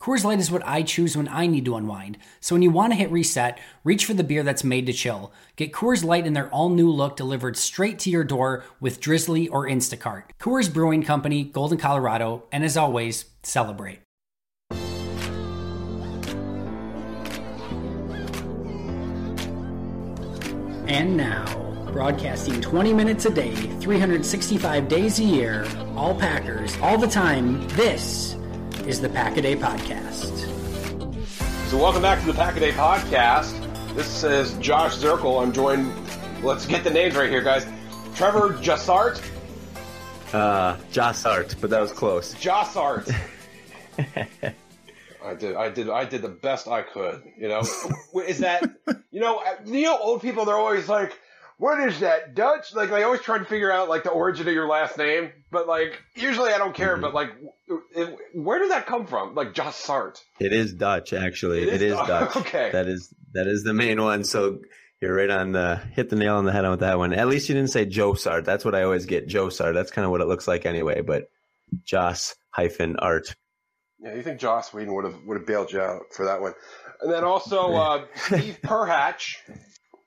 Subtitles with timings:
[0.00, 2.16] Coors Light is what I choose when I need to unwind.
[2.40, 5.30] So when you want to hit reset, reach for the beer that's made to chill.
[5.56, 9.46] Get Coors Light in their all new look delivered straight to your door with Drizzly
[9.48, 10.22] or Instacart.
[10.40, 14.00] Coors Brewing Company, Golden, Colorado, and as always, celebrate.
[20.86, 21.44] And now,
[21.92, 28.34] broadcasting 20 minutes a day, 365 days a year, all Packers, all the time, this
[28.90, 30.36] is the Pack a Day Podcast.
[31.68, 33.54] So, welcome back to the Pack a Day Podcast.
[33.94, 35.40] This is Josh Zirkel.
[35.40, 35.94] I'm joined,
[36.42, 37.64] let's get the names right here, guys.
[38.16, 39.22] Trevor Jassart.
[40.32, 42.34] Uh, Jossart, but that was close.
[42.34, 43.14] Jossart.
[45.24, 47.22] I did, I did, I did the best I could.
[47.38, 47.60] You know,
[48.26, 48.68] is that,
[49.12, 51.16] you know, you know, old people they're always like,
[51.58, 54.54] "What is that Dutch?" Like they always try to figure out like the origin of
[54.54, 56.94] your last name, but like usually I don't care.
[56.94, 57.02] Mm-hmm.
[57.02, 57.54] But like, it,
[58.34, 59.34] where did that come from?
[59.34, 60.20] Like Jossart.
[60.38, 61.62] It is Dutch, actually.
[61.62, 62.34] It is it is Dutch.
[62.34, 62.36] Dutch.
[62.46, 62.70] Okay.
[62.72, 64.24] That is that is the main one.
[64.24, 64.60] So
[65.00, 67.12] you're right on the hit the nail on the head on with that one.
[67.12, 68.44] At least you didn't say Joe Sart.
[68.44, 69.28] That's what I always get.
[69.28, 69.74] Joe Sart.
[69.74, 71.02] That's kind of what it looks like anyway.
[71.02, 71.30] But
[71.84, 73.34] Joss hyphen art.
[74.02, 76.54] Yeah, you think Joss Whedon would have would have bailed you out for that one?
[77.02, 79.36] And then also uh, Steve Perhatch.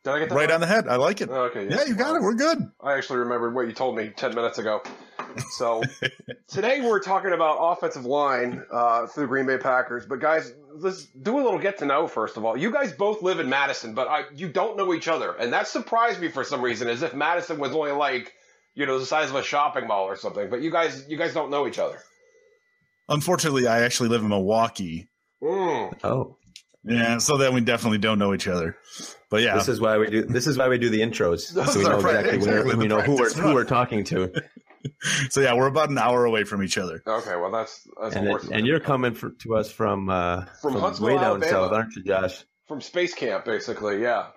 [0.04, 0.88] Did I get that Right on the head.
[0.88, 1.30] I like it.
[1.30, 2.22] Okay, Yeah, you got it.
[2.22, 2.58] We're good.
[2.82, 4.82] I actually remembered what you told me 10 minutes ago.
[5.52, 5.84] So
[6.48, 10.06] today we're talking about offensive line uh, for the Green Bay Packers.
[10.06, 12.58] But guys, let's do a little get to know first of all.
[12.58, 15.68] You guys both live in Madison, but I, you don't know each other, and that
[15.68, 18.34] surprised me for some reason, as if Madison was only like
[18.76, 20.50] you know the size of a shopping mall or something.
[20.50, 22.00] But you guys, you guys don't know each other.
[23.10, 25.10] Unfortunately, I actually live in Milwaukee.
[25.42, 25.94] Mm.
[26.04, 26.38] Oh,
[26.86, 28.78] Yeah, so then we definitely don't know each other.
[29.30, 30.24] But yeah, this is why we do.
[30.24, 32.88] This is why we do the intros, so we know right, exactly, where, exactly we
[32.88, 34.32] the know who we're who we're talking to.
[35.30, 37.02] So yeah, we're about an hour away from each other.
[37.06, 38.46] Okay, well that's that's And, worse.
[38.46, 41.52] it, and you're coming for, to us from uh, From Huntsville, way down Alabama.
[41.52, 42.44] south, aren't you, Josh?
[42.68, 44.02] from space camp, basically.
[44.02, 44.28] Yeah,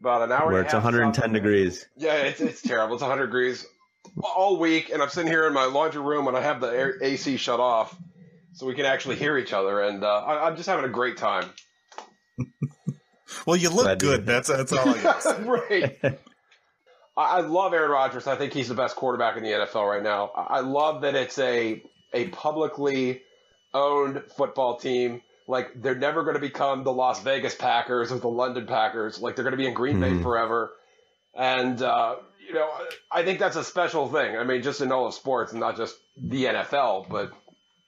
[0.00, 0.46] about an hour.
[0.48, 1.86] Where and it's half 110 south degrees.
[1.96, 2.94] Yeah, it's it's terrible.
[2.94, 3.66] It's 100 degrees
[4.22, 6.94] all week, and I'm sitting here in my laundry room, and I have the air,
[7.02, 7.96] AC shut off,
[8.54, 11.16] so we can actually hear each other, and uh, I, I'm just having a great
[11.16, 11.50] time.
[13.46, 14.26] Well, you look Glad to good.
[14.26, 15.46] That's that's all I got.
[15.70, 16.18] right.
[17.16, 18.26] I, I love Aaron Rodgers.
[18.26, 20.30] I think he's the best quarterback in the NFL right now.
[20.34, 21.82] I, I love that it's a
[22.12, 23.22] a publicly
[23.72, 25.22] owned football team.
[25.46, 29.20] Like they're never going to become the Las Vegas Packers or the London Packers.
[29.20, 30.22] Like they're going to be in Green Bay Mhm.
[30.22, 30.72] forever.
[31.34, 32.16] And uh,
[32.46, 32.68] you know,
[33.10, 34.36] I think that's a special thing.
[34.36, 37.08] I mean, just in all of sports, and not just the NFL.
[37.08, 37.32] But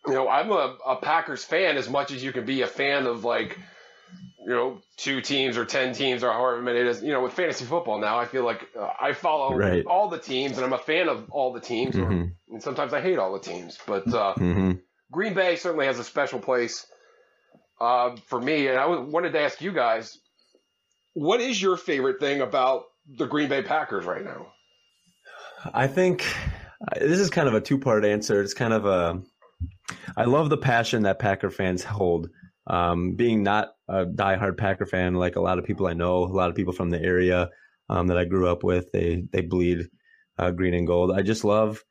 [0.06, 3.06] you know, I'm a, a Packers fan as much as you can be a fan
[3.06, 3.58] of like
[4.46, 7.02] you know, two teams or ten teams or however many it is.
[7.02, 9.84] You know, with fantasy football now, I feel like uh, I follow Right.
[9.84, 11.96] all the teams, and I'm a fan of all the teams.
[11.98, 12.32] or- Mhm.
[12.50, 14.72] and sometimes I hate all the teams, but uh, hmm
[15.10, 16.86] Green Bay certainly has a special place
[17.80, 18.68] uh, for me.
[18.68, 20.16] And I wanted to ask you guys,
[21.14, 22.84] what is your favorite thing about
[23.18, 24.46] the Green Bay Packers right now?
[25.74, 26.24] I think
[27.00, 28.40] this is kind of a two part answer.
[28.40, 29.22] It's kind of a.
[30.16, 32.28] I love the passion that Packer fans hold.
[32.66, 36.26] Um, being not a diehard Packer fan, like a lot of people I know, a
[36.26, 37.50] lot of people from the area
[37.88, 39.88] um, that I grew up with, they they bleed
[40.38, 41.12] uh, green and gold.
[41.12, 41.82] I just love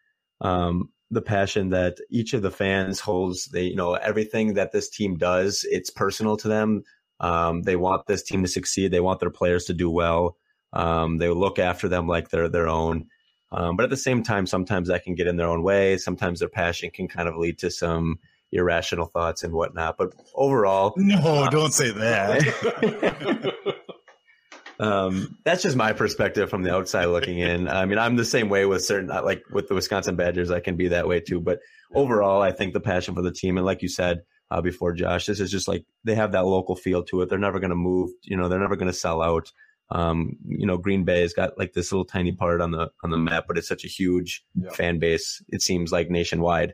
[0.42, 3.46] um, the passion that each of the fans holds.
[3.46, 6.84] They, you know, everything that this team does, it's personal to them.
[7.20, 8.92] Um, they want this team to succeed.
[8.92, 10.38] They want their players to do well.
[10.74, 13.08] Um, they look after them like they're their own.
[13.52, 15.98] Um, but at the same time, sometimes that can get in their own way.
[15.98, 18.20] Sometimes their passion can kind of lead to some
[18.56, 19.98] irrational thoughts and whatnot.
[19.98, 23.54] But overall, no, uh, don't say that.
[24.80, 27.68] um, that's just my perspective from the outside looking in.
[27.68, 30.76] I mean, I'm the same way with certain, like with the Wisconsin Badgers, I can
[30.76, 31.40] be that way too.
[31.40, 31.60] But
[31.94, 34.22] overall, I think the passion for the team, and like you said
[34.52, 37.30] uh, before, Josh, this is just like they have that local feel to it.
[37.30, 38.12] They're never going to move.
[38.24, 39.52] You know, they're never going to sell out.
[39.92, 43.12] Um, you know, Green Bay has got like this little tiny part on the on
[43.12, 44.72] the map, but it's such a huge yeah.
[44.72, 45.44] fan base.
[45.50, 46.74] It seems like nationwide.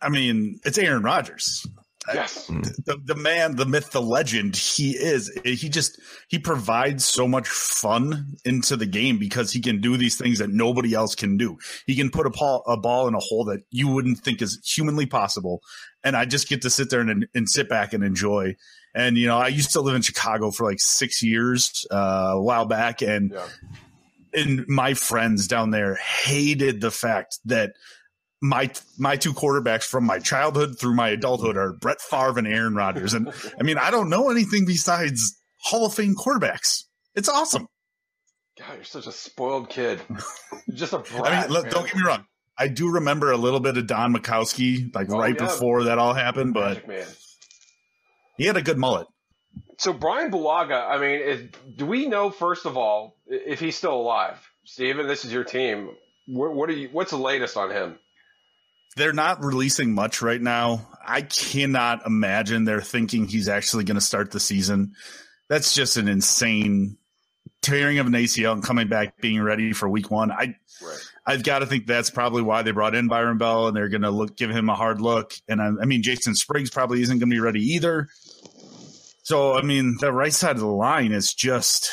[0.00, 1.66] I mean, it's Aaron Rodgers.
[2.14, 2.46] Yes.
[2.46, 5.28] The, the man, the myth, the legend, he is.
[5.44, 10.16] He just he provides so much fun into the game because he can do these
[10.16, 11.58] things that nobody else can do.
[11.84, 14.60] He can put a ball, a ball in a hole that you wouldn't think is
[14.64, 15.62] humanly possible.
[16.04, 18.54] And I just get to sit there and, and sit back and enjoy
[18.96, 22.40] and you know, I used to live in Chicago for like six years uh, a
[22.40, 23.46] while back, and yeah.
[24.32, 27.74] and my friends down there hated the fact that
[28.42, 32.74] my my two quarterbacks from my childhood through my adulthood are Brett Favre and Aaron
[32.74, 33.14] Rodgers.
[33.14, 36.84] And I mean, I don't know anything besides Hall of Fame quarterbacks.
[37.14, 37.66] It's awesome.
[38.58, 40.00] God, you're such a spoiled kid.
[40.66, 41.26] You're just a brat.
[41.26, 42.24] I mean, look, don't get me wrong.
[42.58, 45.46] I do remember a little bit of Don Majkowski, like oh, right yeah.
[45.46, 46.82] before that all happened, but
[48.38, 49.06] he had a good mullet.
[49.78, 53.94] So Brian Bulaga, I mean, is, do we know first of all if he's still
[53.94, 54.38] alive?
[54.64, 55.90] Steven, this is your team.
[56.26, 56.88] What, what are you?
[56.90, 57.98] What's the latest on him?
[58.96, 60.88] They're not releasing much right now.
[61.06, 64.92] I cannot imagine they're thinking he's actually going to start the season.
[65.48, 66.96] That's just an insane
[67.62, 70.30] tearing of an ACL and coming back being ready for week one.
[70.30, 70.98] I right.
[71.26, 74.02] I've got to think that's probably why they brought in Byron Bell and they're going
[74.02, 75.34] to look give him a hard look.
[75.48, 78.08] And I, I mean, Jason Spriggs probably isn't going to be ready either.
[79.22, 81.90] So I mean, the right side of the line is just.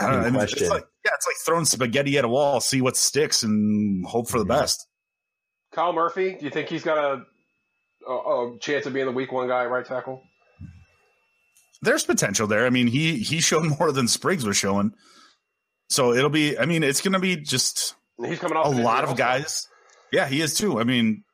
[0.00, 0.40] I don't know.
[0.40, 4.28] It's like, yeah, it's like throwing spaghetti at a wall, see what sticks, and hope
[4.28, 4.88] for the best.
[5.74, 7.22] Kyle Murphy, do you think he's got a,
[8.08, 10.22] a, a chance of being the week one guy at right tackle?
[11.82, 12.64] There's potential there.
[12.64, 14.92] I mean, he he showed more than Spriggs was showing.
[15.90, 16.58] So it'll be.
[16.58, 17.94] I mean, it's going to be just.
[18.24, 19.68] He's coming off a lot of guys.
[20.12, 20.80] Yeah, he is too.
[20.80, 21.24] I mean,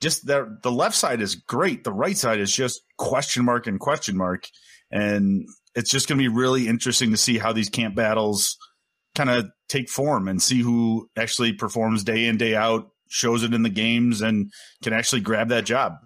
[0.00, 1.84] just the the left side is great.
[1.84, 4.46] The right side is just question mark and question mark,
[4.90, 8.56] and it's just going to be really interesting to see how these camp battles
[9.14, 13.52] kind of take form and see who actually performs day in day out, shows it
[13.52, 14.50] in the games, and
[14.82, 15.96] can actually grab that job.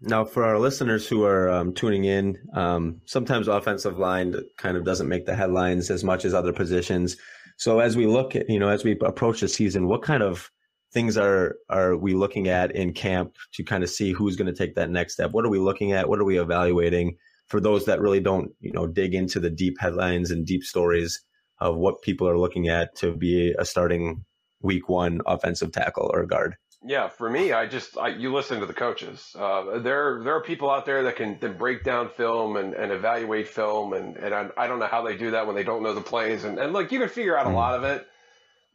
[0.00, 4.84] Now, for our listeners who are um, tuning in, um, sometimes offensive line kind of
[4.84, 7.16] doesn't make the headlines as much as other positions.
[7.56, 10.50] So as we look at, you know, as we approach the season, what kind of
[10.92, 14.58] things are are we looking at in camp to kind of see who's going to
[14.58, 15.30] take that next step?
[15.30, 16.08] What are we looking at?
[16.08, 19.76] What are we evaluating for those that really don't, you know, dig into the deep
[19.78, 21.22] headlines and deep stories
[21.60, 24.24] of what people are looking at to be a starting
[24.62, 26.56] week one offensive tackle or guard?
[26.84, 29.36] Yeah, for me, I just I, you listen to the coaches.
[29.38, 32.90] Uh, there there are people out there that can, that break down film and, and
[32.90, 35.84] evaluate film, and, and I, I don't know how they do that when they don't
[35.84, 36.42] know the plays.
[36.42, 37.54] And, and look, you can figure out a mm.
[37.54, 38.04] lot of it,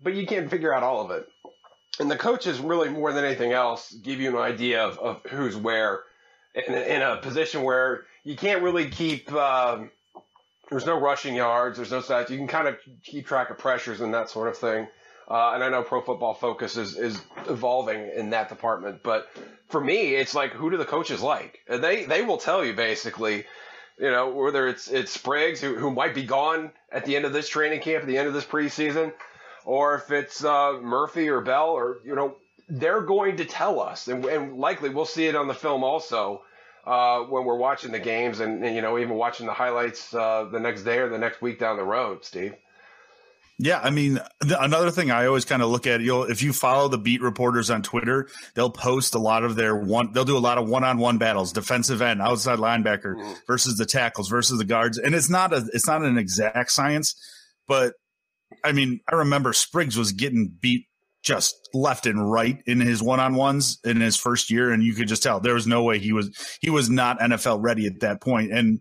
[0.01, 1.27] but you can't figure out all of it
[2.00, 5.56] and the coaches really more than anything else give you an idea of, of who's
[5.56, 6.01] where
[6.53, 9.89] in, in, a position where you can't really keep um,
[10.70, 14.01] there's no rushing yards there's no stats you can kind of keep track of pressures
[14.01, 14.88] and that sort of thing
[15.29, 19.27] uh, and I know Pro Football Focus is, is evolving in that department, but
[19.69, 21.60] for me, it's like who do the coaches like?
[21.67, 23.46] They they will tell you basically,
[24.00, 27.34] you know, whether it's it's Spriggs who who might be gone at the end of
[27.34, 29.13] this training camp, at the end of this preseason,
[29.65, 32.38] or if it's uh, Murphy or Bell, or you know,
[32.69, 36.43] they're going to tell us, and, and likely we'll see it on the film also
[36.86, 40.46] uh, when we're watching the games, and, and, you know, even watching the highlights uh,
[40.50, 42.24] the next day or the next week down the road.
[42.24, 42.55] Steve.
[43.60, 46.54] Yeah, I mean, the, another thing I always kind of look at, you'll if you
[46.54, 50.12] follow the beat reporters on Twitter, they'll post a lot of their one.
[50.12, 53.34] They'll do a lot of one-on-one battles, defensive end, outside linebacker mm-hmm.
[53.48, 57.16] versus the tackles versus the guards, and it's not a it's not an exact science,
[57.68, 57.94] but
[58.64, 60.86] I mean, I remember Spriggs was getting beat
[61.24, 65.22] just left and right in his one-on-ones in his first year and you could just
[65.22, 68.54] tell there was no way he was he was not NFL ready at that point
[68.54, 68.80] and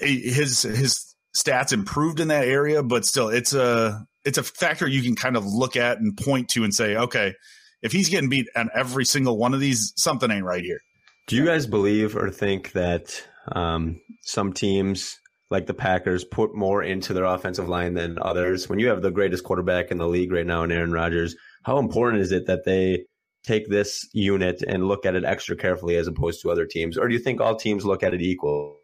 [0.00, 5.02] his his stats improved in that area but still it's a it's a factor you
[5.02, 7.34] can kind of look at and point to and say, okay,
[7.82, 10.80] if he's getting beat on every single one of these, something ain't right here.
[11.26, 13.22] Do you guys believe or think that
[13.52, 15.18] um, some teams
[15.50, 18.68] like the Packers put more into their offensive line than others?
[18.68, 21.78] When you have the greatest quarterback in the league right now in Aaron Rodgers, how
[21.78, 23.04] important is it that they
[23.42, 26.96] take this unit and look at it extra carefully as opposed to other teams?
[26.96, 28.78] Or do you think all teams look at it equal?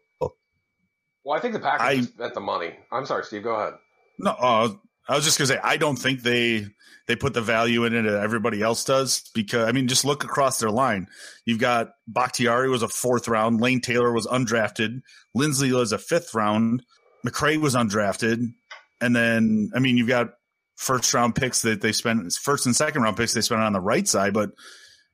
[1.23, 2.73] Well, I think the Packers I, at the money.
[2.91, 3.43] I'm sorry, Steve.
[3.43, 3.73] Go ahead.
[4.17, 4.69] No, uh,
[5.07, 6.67] I was just gonna say I don't think they
[7.07, 10.23] they put the value in it that everybody else does because I mean just look
[10.23, 11.07] across their line.
[11.45, 15.01] You've got Bakhtiari was a fourth round, Lane Taylor was undrafted,
[15.35, 16.83] Linsley was a fifth round,
[17.25, 18.53] McCray was undrafted,
[19.01, 20.29] and then I mean you've got
[20.77, 23.81] first round picks that they spent first and second round picks they spent on the
[23.81, 24.51] right side, but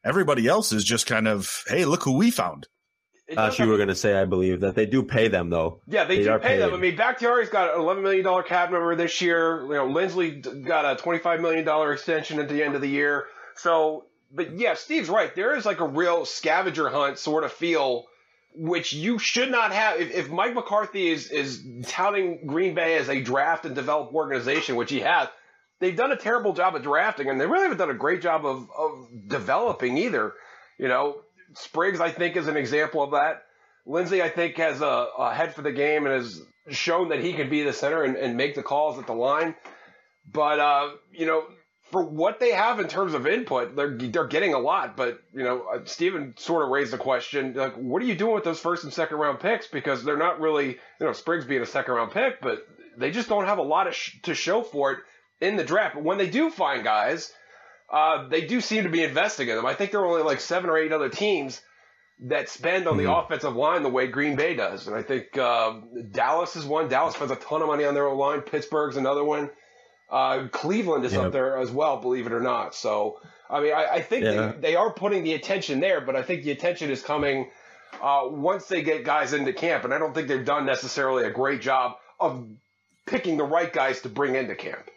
[0.05, 2.67] everybody else is just kind of hey look who we found.
[3.35, 5.81] Uh, you were going to say, I believe that they do pay them though.
[5.85, 6.59] Yeah, they, they do pay paid.
[6.59, 6.73] them.
[6.73, 9.63] I mean, Bakhtiari's got an eleven million dollar cap number this year.
[9.63, 12.87] You know, Linsley got a twenty five million dollar extension at the end of the
[12.87, 13.25] year.
[13.55, 15.35] So, but yeah, Steve's right.
[15.35, 18.05] There is like a real scavenger hunt sort of feel,
[18.55, 19.99] which you should not have.
[19.99, 24.77] If, if Mike McCarthy is is touting Green Bay as a draft and develop organization,
[24.77, 25.27] which he has,
[25.79, 28.45] they've done a terrible job of drafting, and they really haven't done a great job
[28.45, 30.33] of of developing either.
[30.77, 31.23] You know,
[31.55, 33.43] Spriggs, I think, is an example of that.
[33.87, 37.33] Linsley, I think, has a, a head for the game and has shown that he
[37.33, 39.55] can be the center and, and make the calls at the line.
[40.31, 41.45] But uh, you know,
[41.91, 44.97] for what they have in terms of input, they're they're getting a lot.
[44.97, 48.33] But you know, uh, Steven sort of raised the question, like, what are you doing
[48.33, 49.67] with those first and second round picks?
[49.67, 53.29] Because they're not really, you know, Spriggs being a second round pick, but they just
[53.29, 54.99] don't have a lot sh- to show for it
[55.39, 55.95] in the draft.
[55.95, 57.31] But when they do find guys
[57.91, 59.65] uh, they do seem to be investing in them.
[59.65, 61.61] I think there are only like seven or eight other teams
[62.21, 63.25] that spend on the mm-hmm.
[63.25, 64.87] offensive line the way Green Bay does.
[64.87, 65.79] And I think uh,
[66.11, 66.89] Dallas is one.
[66.89, 68.41] Dallas spends a ton of money on their own line.
[68.41, 69.51] Pittsburgh's another one.
[70.09, 71.25] Uh, Cleveland is yep.
[71.25, 72.73] up there as well, believe it or not.
[72.73, 74.53] So, I mean, I, I think yeah.
[74.53, 77.49] they, they, are putting the attention there, but I think the attention is coming
[78.01, 79.83] uh, once they get guys into camp.
[79.83, 82.47] And I don't think they've done necessarily a great job of
[83.05, 84.89] picking the right guys to bring into camp.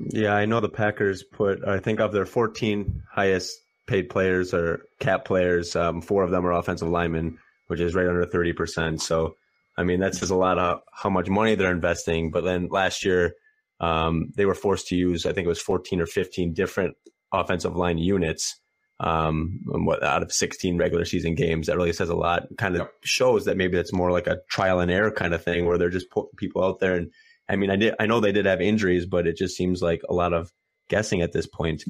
[0.00, 4.82] Yeah, I know the Packers put, I think, of their 14 highest paid players or
[5.00, 9.00] cap players, um, four of them are offensive linemen, which is right under 30%.
[9.00, 9.34] So,
[9.76, 12.30] I mean, that says a lot of how much money they're investing.
[12.30, 13.34] But then last year,
[13.80, 16.96] um, they were forced to use, I think it was 14 or 15 different
[17.32, 18.60] offensive line units
[19.00, 19.60] um,
[20.02, 21.66] out of 16 regular season games.
[21.66, 22.46] That really says a lot.
[22.56, 22.92] Kind of yep.
[23.02, 25.90] shows that maybe that's more like a trial and error kind of thing where they're
[25.90, 27.10] just putting people out there and
[27.48, 27.94] I mean, I did.
[27.98, 30.52] I know they did have injuries, but it just seems like a lot of
[30.88, 31.84] guessing at this point.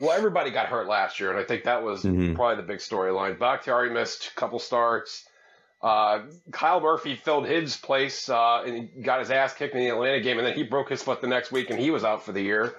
[0.00, 2.34] Well, everybody got hurt last year, and I think that was mm-hmm.
[2.34, 3.38] probably the big storyline.
[3.38, 5.24] Bakhtiari missed a couple starts.
[5.82, 10.20] Uh, Kyle Murphy filled his place uh, and got his ass kicked in the Atlanta
[10.20, 12.32] game, and then he broke his foot the next week, and he was out for
[12.32, 12.74] the year.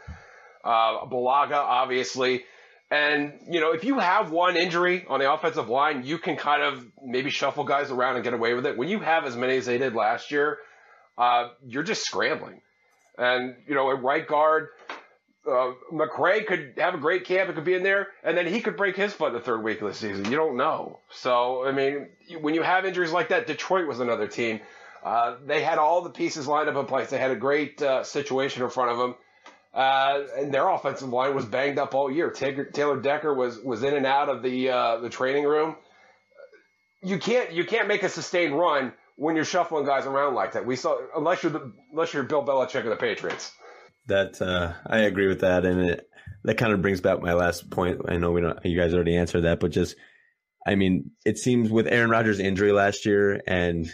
[0.63, 2.43] Uh, Bulaga, obviously.
[2.91, 6.63] And, you know, if you have one injury on the offensive line, you can kind
[6.63, 8.77] of maybe shuffle guys around and get away with it.
[8.77, 10.57] When you have as many as they did last year,
[11.19, 12.61] uh, you're just scrambling.
[13.17, 14.69] And, you know, a right guard,
[15.45, 17.49] uh, McCray could have a great camp.
[17.49, 19.81] It could be in there, and then he could break his foot the third week
[19.81, 20.25] of the season.
[20.25, 20.99] You don't know.
[21.11, 22.07] So, I mean,
[22.39, 24.61] when you have injuries like that, Detroit was another team.
[25.03, 27.09] Uh, they had all the pieces lined up in place.
[27.09, 29.15] They had a great uh, situation in front of them,
[29.73, 32.31] uh, and their offensive line was banged up all year.
[32.31, 35.77] Taylor Decker was was in and out of the uh, the training room.
[37.01, 40.65] You can't you can't make a sustained run when you're shuffling guys around like that.
[40.65, 43.51] We saw unless you're the, unless you're Bill Belichick of the Patriots.
[44.07, 46.09] That uh, I agree with that, and it,
[46.45, 48.01] that kind of brings back my last point.
[48.07, 48.57] I know we don't.
[48.65, 49.95] You guys already answered that, but just
[50.65, 53.91] I mean, it seems with Aaron Rodgers' injury last year and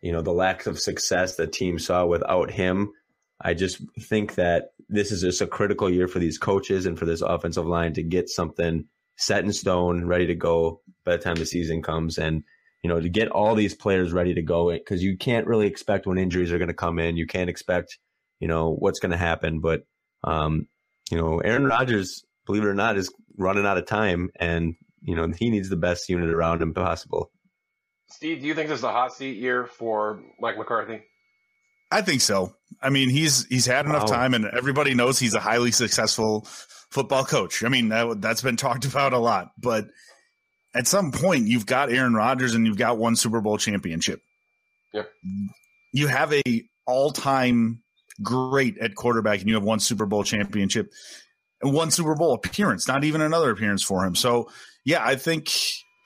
[0.00, 2.92] you know the lack of success the team saw without him.
[3.40, 7.04] I just think that this is just a critical year for these coaches and for
[7.04, 8.86] this offensive line to get something
[9.16, 12.16] set in stone, ready to go by the time the season comes.
[12.16, 12.44] And
[12.82, 16.06] you know, to get all these players ready to go because you can't really expect
[16.06, 17.16] when injuries are going to come in.
[17.16, 17.98] You can't expect,
[18.40, 19.60] you know, what's going to happen.
[19.60, 19.82] But,
[20.24, 20.68] um,
[21.10, 25.14] you know, Aaron Rodgers, believe it or not, is running out of time and, you
[25.14, 27.30] know, he needs the best unit around him possible.
[28.08, 31.02] Steve, do you think this is a hot seat year for Mike McCarthy?
[31.90, 32.54] I think so.
[32.82, 36.46] I mean, he's he's had enough time, and everybody knows he's a highly successful
[36.90, 37.64] football coach.
[37.64, 39.86] I mean, that, that's been talked about a lot, but
[40.76, 44.20] at some point you've got Aaron Rodgers and you've got one Super Bowl championship.
[44.92, 45.10] Yep.
[45.92, 46.42] You have a
[46.86, 47.82] all-time
[48.22, 50.90] great at quarterback and you have one Super Bowl championship
[51.62, 54.14] and one Super Bowl appearance, not even another appearance for him.
[54.14, 54.50] So,
[54.84, 55.50] yeah, I think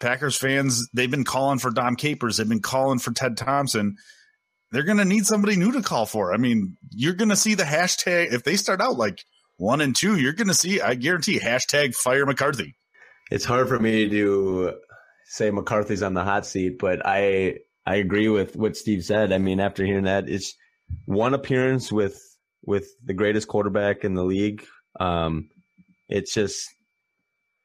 [0.00, 3.97] Packers fans they've been calling for Dom Capers, they've been calling for Ted Thompson.
[4.73, 6.33] they're going to need somebody new to call for.
[6.33, 9.25] I mean, you're going to see the hashtag if they start out like
[9.57, 10.19] one and two.
[10.19, 12.77] You're going to see, I guarantee, hashtag fire McCarthy.
[13.31, 14.75] It's hard for me to
[15.27, 19.33] say McCarthy's on the hot seat, but I I agree with what Steve said.
[19.33, 20.55] I mean, after hearing that, it's
[21.05, 22.21] one appearance with
[22.65, 24.65] with the greatest quarterback in the league.
[24.99, 25.49] Um,
[26.09, 26.69] it's just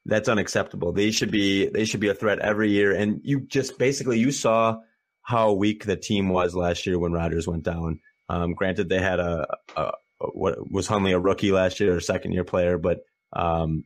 [0.06, 0.94] that's unacceptable.
[0.94, 2.92] They should be they should be a threat every year.
[2.94, 4.78] And you just basically you saw
[5.24, 8.00] how weak the team was last year when Rodgers went down.
[8.30, 12.34] Um, granted, they had a, a, what was Hundley a rookie last year or second
[12.34, 13.00] year player, but
[13.34, 13.84] um,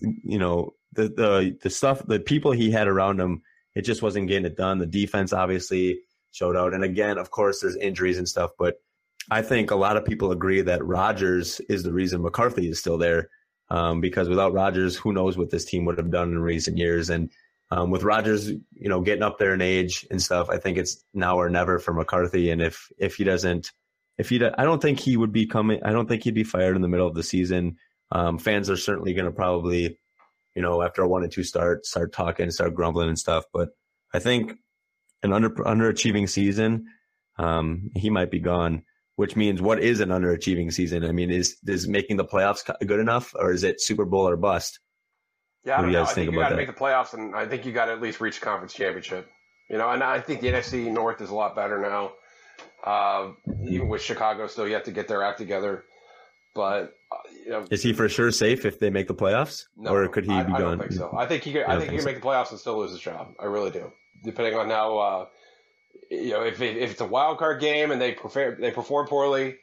[0.00, 3.42] you know the the the stuff the people he had around him,
[3.74, 4.78] it just wasn't getting it done.
[4.78, 6.00] The defense obviously
[6.32, 8.76] showed out, and again, of course, there's injuries and stuff, but
[9.30, 12.98] I think a lot of people agree that Rodgers is the reason McCarthy is still
[12.98, 13.28] there.
[13.70, 17.10] Um, because without Rodgers, who knows what this team would have done in recent years?
[17.10, 17.30] And
[17.70, 21.04] um, with Rodgers, you know, getting up there in age and stuff, I think it's
[21.12, 22.50] now or never for McCarthy.
[22.50, 23.70] And if if he doesn't,
[24.16, 25.82] if he, I don't think he would be coming.
[25.84, 27.76] I don't think he'd be fired in the middle of the season.
[28.10, 29.98] Um, fans are certainly going to probably,
[30.58, 33.44] you know, after a one and two start, start talking, start grumbling and stuff.
[33.52, 33.68] But
[34.12, 34.52] I think
[35.22, 36.86] an under underachieving season,
[37.38, 38.82] um, he might be gone
[39.18, 41.04] which means what is an underachieving season?
[41.04, 44.36] I mean, is is making the playoffs good enough, or is it Super Bowl or
[44.36, 44.78] bust?
[45.64, 47.34] Yeah, what do you guys I think, think you got to make the playoffs, and
[47.34, 49.28] I think you got to at least reach conference championship.
[49.68, 52.12] You know, and I think the NFC North is a lot better now.
[52.84, 53.32] Uh,
[53.68, 55.82] even with Chicago still yet to get their act together,
[56.58, 59.94] but uh, you know, is he for sure safe if they make the playoffs, no,
[59.94, 60.66] or could he I, be I gone?
[60.66, 61.14] I don't think so.
[61.16, 61.52] I think he.
[61.52, 62.06] Could, I think, think he can so.
[62.06, 63.28] make the playoffs and still lose his job.
[63.38, 63.92] I really do,
[64.24, 64.98] depending on how.
[64.98, 65.26] Uh,
[66.10, 69.54] you know, if, if it's a wild card game and they perform they perform poorly,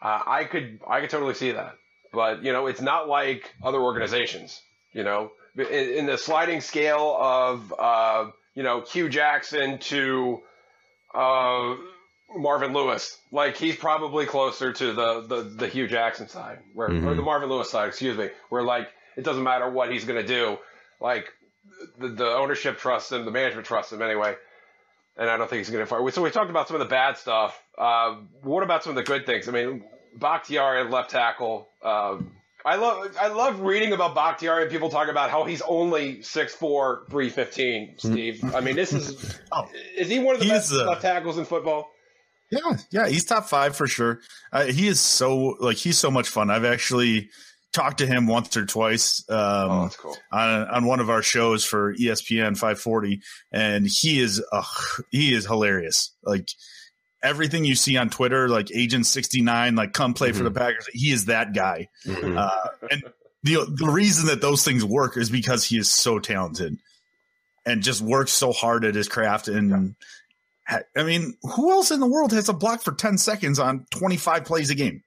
[0.00, 1.74] uh, I could I could totally see that.
[2.10, 4.58] But you know, it's not like other organizations.
[4.94, 10.40] You know, in, in the sliding scale of uh, you know Hue Jackson to
[11.14, 11.74] uh,
[12.34, 17.06] Marvin Lewis, like he's probably closer to the the, the Hue Jackson side, where mm-hmm.
[17.06, 20.20] or the Marvin Lewis side, excuse me, where like it doesn't matter what he's going
[20.20, 20.58] to do,
[21.00, 21.26] like
[21.98, 24.36] the, the ownership trusts him, the management trusts him anyway
[25.16, 26.10] and I don't think he's going to fire.
[26.10, 27.62] So we talked about some of the bad stuff.
[27.76, 29.48] Uh, what about some of the good things?
[29.48, 29.84] I mean,
[30.16, 31.68] Bakhtiari at left tackle.
[31.82, 32.32] Um,
[32.64, 37.08] I love I love reading about Bakhtiari and people talk about how he's only 6'4",
[37.08, 38.54] 315, Steve.
[38.54, 41.44] I mean, this is oh, is he one of the best uh, left tackles in
[41.44, 41.90] football?
[42.50, 44.20] Yeah, yeah, he's top five for sure.
[44.52, 46.50] Uh, he is so like he's so much fun.
[46.50, 47.30] I've actually
[47.72, 50.16] talked to him once or twice um, oh, that's cool.
[50.32, 54.64] on on one of our shows for ESPN 540, and he is uh,
[55.10, 56.12] he is hilarious.
[56.24, 56.48] Like
[57.22, 60.38] everything you see on Twitter, like Agent 69, like come play mm-hmm.
[60.38, 60.58] for the mm-hmm.
[60.58, 60.88] Packers.
[60.92, 61.88] He is that guy.
[62.06, 62.36] Mm-hmm.
[62.36, 63.04] Uh, and
[63.42, 66.78] the the reason that those things work is because he is so talented
[67.66, 69.48] and just works so hard at his craft.
[69.48, 70.06] And yeah.
[70.96, 74.44] I mean, who else in the world has a block for 10 seconds on 25
[74.44, 75.02] plays a game?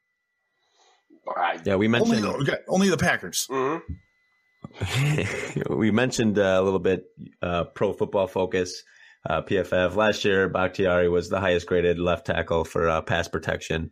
[1.63, 3.47] Yeah, we mentioned only the, only the Packers.
[3.49, 3.93] Mm-hmm.
[5.78, 7.06] we mentioned uh, a little bit
[7.41, 8.84] uh, pro football focus
[9.30, 9.95] uh, PFF.
[9.95, 13.91] Last year, Bakhtiari was the highest graded left tackle for uh, pass protection.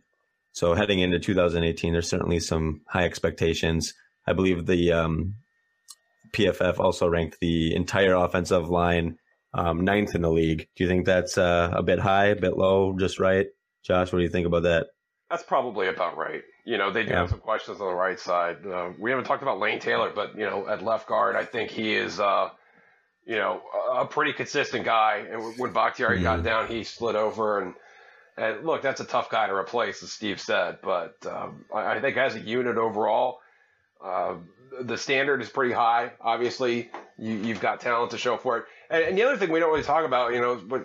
[0.52, 3.94] So heading into 2018, there's certainly some high expectations.
[4.26, 5.36] I believe the um,
[6.32, 9.16] PFF also ranked the entire offensive line
[9.54, 10.68] um, ninth in the league.
[10.76, 13.46] Do you think that's uh, a bit high, a bit low, just right?
[13.84, 14.86] Josh, what do you think about that?
[15.30, 16.42] That's probably about right.
[16.64, 17.20] You know, they do yeah.
[17.20, 18.64] have some questions on the right side.
[18.66, 21.70] Uh, we haven't talked about Lane Taylor, but you know, at left guard, I think
[21.70, 22.50] he is uh,
[23.26, 23.62] you know,
[23.94, 25.24] a pretty consistent guy.
[25.30, 26.24] And when Bakhtiari mm-hmm.
[26.24, 27.74] got down, he slid over and.
[28.34, 30.78] And look, that's a tough guy to replace, as Steve said.
[30.82, 33.40] But um, I, I, think as a unit overall,
[34.02, 34.36] uh,
[34.80, 36.12] the standard is pretty high.
[36.18, 38.64] Obviously, you, have got talent to show for it.
[38.92, 40.82] And, and, the other thing we don't really talk about, you know, but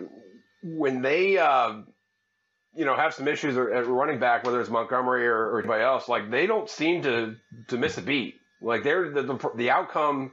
[0.63, 1.81] when they, uh,
[2.73, 6.07] you know, have some issues at running back, whether it's Montgomery or, or anybody else,
[6.07, 7.35] like they don't seem to
[7.67, 8.35] to miss a beat.
[8.61, 10.31] Like they're the, the, the outcome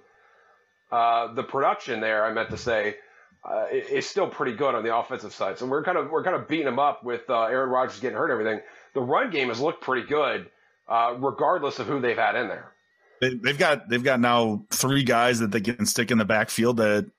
[0.95, 2.97] uh, the production there, I meant to say,
[3.45, 5.59] uh, is still pretty good on the offensive side.
[5.59, 8.17] So we're kind of we're kind of beating them up with uh, Aaron Rodgers getting
[8.17, 8.65] hurt and everything.
[8.95, 10.49] The run game has looked pretty good,
[10.89, 12.73] uh, regardless of who they've had in there.
[13.21, 16.77] They, they've got they've got now three guys that they can stick in the backfield
[16.77, 17.11] that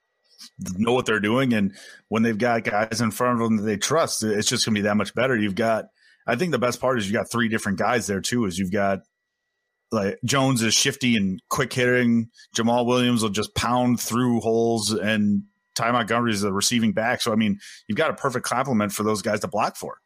[0.60, 1.76] know what they're doing, and
[2.08, 4.82] when they've got guys in front of them that they trust, it's just going to
[4.82, 5.38] be that much better.
[5.38, 5.86] You've got,
[6.28, 8.46] I think the best part is you've got three different guys there too.
[8.46, 9.00] Is you've got
[9.92, 12.30] like Jones is shifty and quick hitting.
[12.56, 15.44] Jamaal Williams will just pound through holes, and
[15.76, 17.22] Ty Montgomery is the receiving back.
[17.22, 20.00] So I mean, you've got a perfect complement for those guys to block for.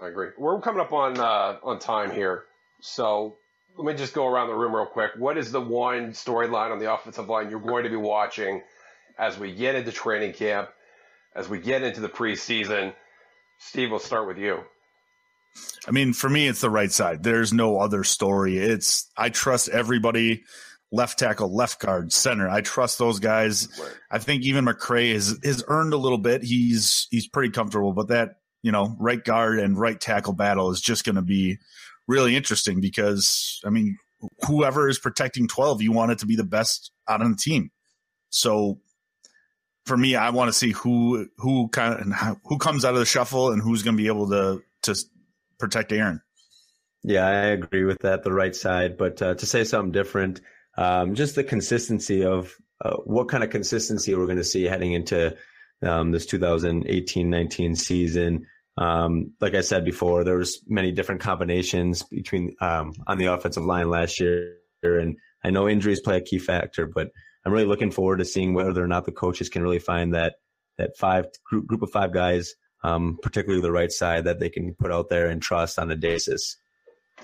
[0.00, 0.30] I agree.
[0.36, 2.44] We're coming up on uh, on time here,
[2.80, 3.36] so
[3.76, 5.12] let me just go around the room real quick.
[5.16, 8.62] What is the one storyline on the offensive line you're going to be watching
[9.18, 10.70] as we get into training camp,
[11.34, 12.94] as we get into the preseason?
[13.58, 14.60] Steve, we'll start with you.
[15.86, 17.22] I mean, for me, it's the right side.
[17.22, 18.58] There's no other story.
[18.58, 20.44] It's I trust everybody.
[20.92, 22.48] Left tackle, left guard, center.
[22.48, 23.68] I trust those guys.
[24.12, 26.44] I think even McCray has has earned a little bit.
[26.44, 30.80] He's he's pretty comfortable, but that you know right guard and right tackle battle is
[30.80, 31.58] just going to be
[32.06, 33.98] really interesting because I mean,
[34.46, 37.70] whoever is protecting twelve, you want it to be the best out on the team.
[38.30, 38.78] So
[39.84, 43.00] for me, I want to see who who kind of and who comes out of
[43.00, 45.04] the shuffle and who's going to be able to to
[45.58, 46.22] protect Aaron.
[47.02, 48.22] Yeah, I agree with that.
[48.24, 50.40] The right side, but uh, to say something different,
[50.78, 54.94] um, just the consistency of uh, what kind of consistency we're going to see heading
[54.94, 55.36] into
[55.82, 58.46] um, this 2018-19 season.
[58.78, 63.64] Um, like I said before, there was many different combinations between um, on the offensive
[63.64, 67.10] line last year, and I know injuries play a key factor, but
[67.44, 70.36] I'm really looking forward to seeing whether or not the coaches can really find that
[70.78, 74.74] that five group, group of five guys, um, particularly the right side, that they can
[74.74, 76.56] put out there and trust on a basis.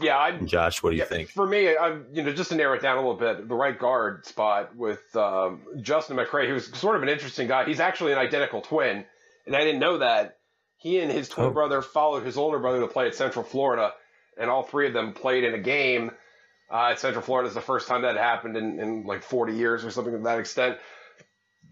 [0.00, 1.30] Yeah, I'm, Josh, what do yeah, you think?
[1.30, 3.76] For me, I'm you know just to narrow it down a little bit, the right
[3.78, 7.64] guard spot with um, Justin McCray, who's sort of an interesting guy.
[7.64, 9.04] He's actually an identical twin,
[9.46, 10.37] and I didn't know that.
[10.76, 11.50] He and his twin Oh.
[11.50, 13.92] brother followed his older brother to play at Central Florida,
[14.38, 16.12] and all three of them played in a game
[16.70, 17.46] uh, at Central Florida.
[17.46, 20.38] It's the first time that happened in, in like 40 years or something to that
[20.38, 20.78] extent.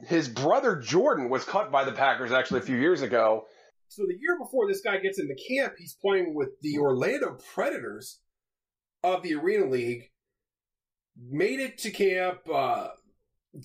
[0.06, 3.46] His brother Jordan was cut by the Packers actually a few years ago.
[3.88, 8.20] So the year before this guy gets into camp, he's playing with the Orlando Predators
[9.02, 10.10] of the Arena League.
[11.30, 12.88] Made it to camp, uh,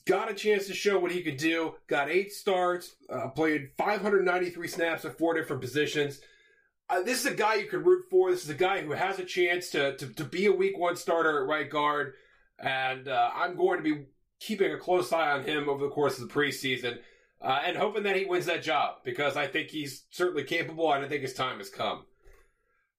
[0.05, 1.75] got a chance to show what he could do.
[1.87, 6.19] Got eight starts, uh, played 593 snaps at four different positions.
[6.89, 8.31] Uh, this is a guy you can root for.
[8.31, 10.95] This is a guy who has a chance to to, to be a week one
[10.95, 12.13] starter at right guard,
[12.59, 14.05] and uh, I'm going to be
[14.39, 16.97] keeping a close eye on him over the course of the preseason
[17.41, 21.05] uh, and hoping that he wins that job because I think he's certainly capable and
[21.05, 22.05] I think his time has come.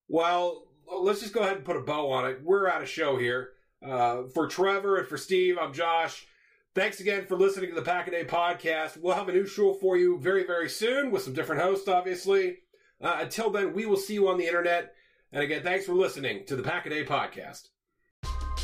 [0.08, 0.66] Well,
[1.00, 2.40] let's just go ahead and put a bow on it.
[2.42, 3.50] We're out of show here.
[3.84, 6.26] Uh, for Trevor and for Steve, I'm Josh.
[6.74, 8.96] Thanks again for listening to the Pack a Day podcast.
[8.96, 12.58] We'll have a new show for you very, very soon with some different hosts, obviously.
[13.04, 14.94] Uh, until then, we will see you on the internet.
[15.30, 17.68] And again, thanks for listening to the Pack a Day podcast.